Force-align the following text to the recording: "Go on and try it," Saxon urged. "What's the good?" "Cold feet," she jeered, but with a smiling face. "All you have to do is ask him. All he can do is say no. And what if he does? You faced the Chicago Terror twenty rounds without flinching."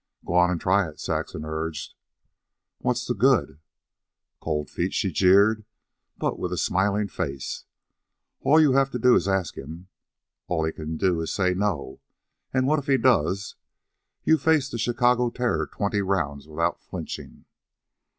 "Go 0.25 0.33
on 0.33 0.49
and 0.49 0.59
try 0.59 0.89
it," 0.89 0.99
Saxon 0.99 1.45
urged. 1.45 1.93
"What's 2.79 3.05
the 3.05 3.13
good?" 3.13 3.59
"Cold 4.39 4.67
feet," 4.71 4.95
she 4.95 5.11
jeered, 5.11 5.63
but 6.17 6.39
with 6.39 6.51
a 6.51 6.57
smiling 6.57 7.07
face. 7.07 7.65
"All 8.39 8.59
you 8.59 8.71
have 8.71 8.89
to 8.93 8.97
do 8.97 9.13
is 9.13 9.27
ask 9.27 9.55
him. 9.59 9.89
All 10.47 10.65
he 10.65 10.71
can 10.71 10.97
do 10.97 11.21
is 11.21 11.31
say 11.31 11.53
no. 11.53 11.99
And 12.51 12.65
what 12.65 12.79
if 12.79 12.87
he 12.87 12.97
does? 12.97 13.53
You 14.23 14.39
faced 14.39 14.71
the 14.71 14.79
Chicago 14.79 15.29
Terror 15.29 15.67
twenty 15.71 16.01
rounds 16.01 16.47
without 16.47 16.81
flinching." 16.81 17.45